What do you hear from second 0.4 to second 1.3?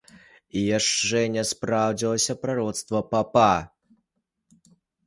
І яшчэ